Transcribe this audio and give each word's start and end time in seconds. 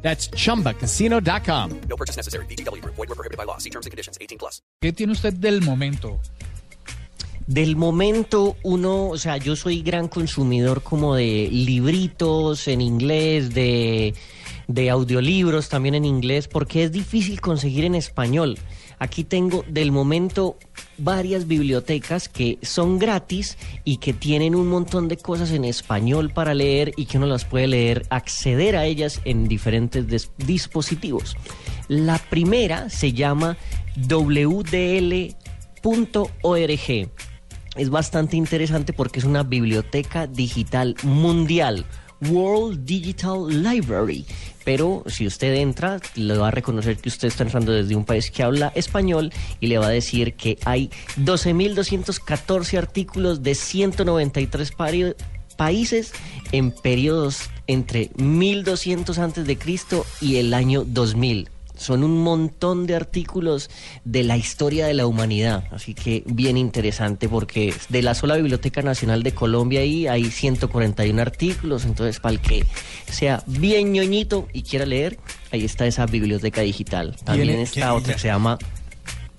That's 0.00 0.30
chumbacasino.com. 0.30 1.80
No 1.88 1.96
purchase 1.96 2.16
necessary. 2.16 2.46
BGW. 2.46 2.82
Void 2.84 2.96
were 2.96 3.14
prohibited 3.14 3.36
by 3.36 3.44
law. 3.44 3.58
See 3.58 3.70
terms 3.70 3.86
and 3.86 3.90
conditions. 3.90 4.16
18 4.20 4.38
plus. 4.38 4.62
¿Qué 4.80 4.92
tiene 4.92 5.12
usted 5.12 5.34
del 5.34 5.60
momento? 5.60 6.18
Del 7.46 7.76
momento, 7.76 8.56
uno, 8.62 9.08
o 9.08 9.16
sea, 9.16 9.38
yo 9.38 9.56
soy 9.56 9.82
gran 9.82 10.08
consumidor 10.08 10.82
como 10.82 11.14
de 11.14 11.48
libritos 11.50 12.68
en 12.68 12.82
inglés, 12.82 13.54
de, 13.54 14.14
de 14.68 14.90
audiolibros 14.90 15.68
también 15.68 15.94
en 15.94 16.04
inglés, 16.04 16.46
porque 16.46 16.84
es 16.84 16.92
difícil 16.92 17.40
conseguir 17.40 17.84
en 17.84 17.94
español. 17.94 18.58
Aquí 18.98 19.24
tengo 19.24 19.64
del 19.68 19.90
momento 19.92 20.56
varias 20.98 21.46
bibliotecas 21.46 22.28
que 22.28 22.58
son 22.62 22.98
gratis 22.98 23.56
y 23.84 23.96
que 23.96 24.12
tienen 24.12 24.54
un 24.54 24.68
montón 24.68 25.08
de 25.08 25.16
cosas 25.16 25.50
en 25.52 25.64
español 25.64 26.30
para 26.30 26.54
leer 26.54 26.92
y 26.96 27.06
que 27.06 27.16
uno 27.16 27.26
las 27.26 27.44
puede 27.44 27.66
leer, 27.68 28.06
acceder 28.10 28.76
a 28.76 28.84
ellas 28.84 29.20
en 29.24 29.48
diferentes 29.48 30.30
dispositivos. 30.36 31.36
La 31.88 32.18
primera 32.18 32.90
se 32.90 33.12
llama 33.12 33.56
wdl.org. 33.96 35.32
Es 37.76 37.90
bastante 37.90 38.36
interesante 38.36 38.92
porque 38.92 39.20
es 39.20 39.24
una 39.24 39.44
biblioteca 39.44 40.26
digital 40.26 40.96
mundial. 41.04 41.86
World 42.28 42.84
Digital 42.84 43.46
Library. 43.62 44.24
Pero 44.64 45.02
si 45.06 45.26
usted 45.26 45.54
entra, 45.54 45.98
le 46.14 46.36
va 46.36 46.48
a 46.48 46.50
reconocer 46.50 46.96
que 46.98 47.08
usted 47.08 47.28
está 47.28 47.44
entrando 47.44 47.72
desde 47.72 47.96
un 47.96 48.04
país 48.04 48.30
que 48.30 48.42
habla 48.42 48.70
español 48.74 49.32
y 49.60 49.68
le 49.68 49.78
va 49.78 49.86
a 49.86 49.90
decir 49.90 50.34
que 50.34 50.58
hay 50.64 50.90
12.214 51.16 52.76
artículos 52.78 53.42
de 53.42 53.54
193 53.54 54.72
pari- 54.76 55.14
países 55.56 56.12
en 56.52 56.70
periodos 56.70 57.50
entre 57.66 58.10
1200 58.16 59.18
antes 59.18 59.46
de 59.46 59.56
Cristo 59.58 60.04
y 60.20 60.36
el 60.36 60.54
año 60.54 60.84
2000. 60.86 61.48
Son 61.78 62.02
un 62.04 62.22
montón 62.22 62.86
de 62.86 62.94
artículos 62.96 63.70
de 64.04 64.24
la 64.24 64.36
historia 64.36 64.86
de 64.86 64.94
la 64.94 65.06
humanidad, 65.06 65.64
así 65.70 65.94
que 65.94 66.22
bien 66.26 66.56
interesante 66.56 67.28
porque 67.28 67.72
de 67.88 68.02
la 68.02 68.14
sola 68.14 68.36
Biblioteca 68.36 68.82
Nacional 68.82 69.22
de 69.22 69.32
Colombia 69.32 69.80
ahí 69.80 70.06
hay 70.06 70.24
141 70.30 71.22
artículos, 71.22 71.84
entonces 71.84 72.20
para 72.20 72.34
el 72.34 72.40
que 72.40 72.66
sea 73.10 73.42
bien 73.46 73.92
ñoñito 73.92 74.48
y 74.52 74.62
quiera 74.62 74.84
leer, 74.86 75.18
ahí 75.52 75.64
está 75.64 75.86
esa 75.86 76.04
biblioteca 76.06 76.60
digital. 76.62 77.16
También 77.24 77.48
¿Tiene- 77.48 77.62
está 77.62 77.94
otra 77.94 78.14
que 78.14 78.18
se 78.20 78.28
llama, 78.28 78.58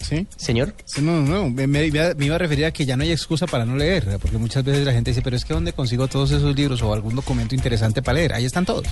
¿Sí? 0.02 0.26
señor. 0.38 0.74
Sí, 0.86 1.02
No, 1.02 1.22
no, 1.22 1.44
no, 1.44 1.50
me, 1.50 1.68
me 1.68 1.86
iba 1.86 2.14
me 2.16 2.26
iba 2.28 2.36
a 2.36 2.40
referir 2.40 2.66
a 2.66 2.72
que 2.72 2.86
ya 2.86 2.96
no 2.96 3.04
hay 3.04 3.12
excusa 3.12 3.46
para 3.48 3.66
no 3.66 3.76
leer, 3.76 4.18
porque 4.22 4.38
muchas 4.38 4.64
veces 4.64 4.86
la 4.86 4.94
gente 4.94 5.12
dice, 5.12 5.22
pero 5.22 5.36
es 5.36 5.44
que 5.46 5.54
¿dónde 5.54 5.74
consigo 5.74 6.08
todos 6.08 6.32
esos 6.32 6.56
libros 6.56 6.82
o 6.82 6.94
algún 6.94 7.16
documento 7.16 7.54
interesante 7.54 8.02
para 8.02 8.18
leer? 8.18 8.34
Ahí 8.34 8.46
están 8.46 8.66
todos. 8.66 8.88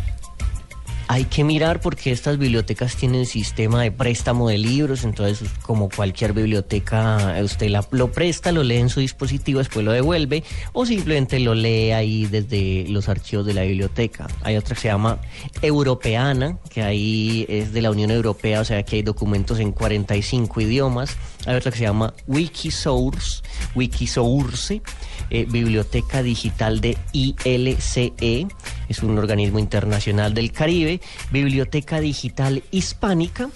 Hay 1.10 1.24
que 1.24 1.46
mirar 1.46 1.80
porque 1.80 2.12
estas 2.12 2.38
bibliotecas 2.38 2.98
tienen 2.98 3.26
sistema 3.26 3.82
de 3.82 3.92
préstamo 3.94 4.50
de 4.50 4.58
libros, 4.58 5.06
entonces 5.06 5.50
como 5.62 5.88
cualquier 5.90 6.34
biblioteca, 6.34 7.38
usted 7.42 7.70
la- 7.70 7.88
lo 7.92 8.12
presta, 8.12 8.52
lo 8.52 8.62
lee 8.62 8.76
en 8.78 8.90
su 8.90 9.00
dispositivo, 9.00 9.60
después 9.60 9.86
lo 9.86 9.94
devuelve 9.94 10.44
o 10.74 10.86
simplemente 10.86 11.40
lo 11.40 11.56
lee 11.56 11.92
ahí 11.92 12.26
desde 12.26 12.86
los 12.90 13.08
archivos 13.08 13.46
de 13.46 13.54
la 13.54 13.62
biblioteca. 13.64 14.28
Hay 14.44 14.58
otra 14.58 14.76
que 14.76 14.82
se 14.82 14.88
llama 14.90 15.20
Europeana, 15.62 16.58
que 16.70 16.84
ahí 16.84 17.46
es 17.48 17.72
de 17.72 17.82
la 17.82 17.92
Unión 17.92 18.12
Europea, 18.12 18.60
o 18.60 18.66
sea 18.66 18.84
que 18.84 18.98
hay 18.98 19.02
documentos 19.02 19.60
en 19.60 19.72
45 19.72 20.60
idiomas. 20.60 21.16
Hay 21.46 21.56
otra 21.56 21.72
que 21.72 21.78
se 21.78 21.84
llama 21.86 22.14
Wikisource, 22.28 23.44
Wikisource, 23.76 24.82
eh, 25.30 25.46
Biblioteca 25.50 26.22
Digital 26.22 26.82
de 26.82 26.98
ILCE, 27.14 28.48
es 28.90 29.04
un 29.04 29.18
organismo 29.18 29.60
internacional 29.60 30.34
del 30.34 30.52
Caribe, 30.52 31.02
Biblioteca 31.32 32.00
Digital 32.00 32.64
Hispánica, 32.72 33.50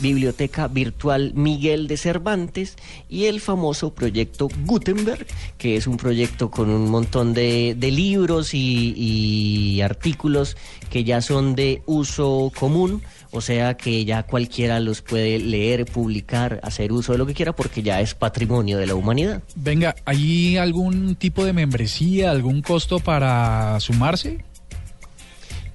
Biblioteca 0.00 0.68
Virtual 0.68 1.32
Miguel 1.34 1.88
de 1.88 1.96
Cervantes 1.96 2.76
y 3.08 3.24
el 3.24 3.40
famoso 3.40 3.92
proyecto 3.92 4.48
Gutenberg, 4.64 5.26
que 5.56 5.76
es 5.76 5.86
un 5.86 5.96
proyecto 5.96 6.50
con 6.50 6.70
un 6.70 6.90
montón 6.90 7.34
de, 7.34 7.76
libros 7.78 8.54
y, 8.54 8.94
y 8.96 9.80
artículos 9.80 10.56
que 10.90 11.04
ya 11.04 11.20
son 11.20 11.54
de 11.54 11.82
uso 11.86 12.52
común, 12.58 13.02
o 13.30 13.40
sea 13.40 13.76
que 13.76 14.04
ya 14.04 14.22
cualquiera 14.22 14.80
los 14.80 15.02
puede 15.02 15.38
leer, 15.38 15.84
publicar, 15.84 16.60
hacer 16.62 16.92
uso 16.92 17.12
de 17.12 17.18
lo 17.18 17.26
que 17.26 17.34
quiera 17.34 17.52
porque 17.52 17.82
ya 17.82 18.00
es 18.00 18.14
patrimonio 18.14 18.78
de 18.78 18.86
la 18.86 18.94
humanidad. 18.94 19.42
Venga, 19.56 19.96
¿hay 20.04 20.56
algún 20.56 21.16
tipo 21.16 21.44
de 21.44 21.52
membresía, 21.52 22.30
algún 22.30 22.62
costo 22.62 23.00
para 23.00 23.78
sumarse? 23.80 24.44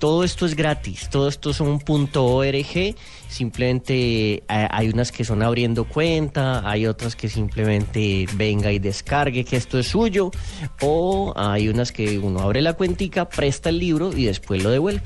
Todo 0.03 0.25
esto 0.25 0.45
es 0.45 0.53
gratis, 0.53 1.07
todo 1.09 1.29
esto 1.29 1.53
son 1.53 1.79
.org, 1.87 2.95
simplemente 3.29 3.95
eh, 4.33 4.43
hay 4.47 4.89
unas 4.89 5.13
que 5.13 5.23
son 5.23 5.41
abriendo 5.41 5.85
cuenta, 5.85 6.69
hay 6.69 6.87
otras 6.87 7.15
que 7.15 7.29
simplemente 7.29 8.25
venga 8.33 8.73
y 8.73 8.79
descargue 8.79 9.45
que 9.45 9.55
esto 9.55 9.79
es 9.79 9.87
suyo, 9.87 10.29
o 10.81 11.31
hay 11.37 11.69
unas 11.69 11.93
que 11.93 12.19
uno 12.19 12.41
abre 12.41 12.61
la 12.61 12.73
cuentica, 12.73 13.29
presta 13.29 13.69
el 13.69 13.79
libro 13.79 14.11
y 14.11 14.25
después 14.25 14.61
lo 14.61 14.71
devuelve. 14.71 15.01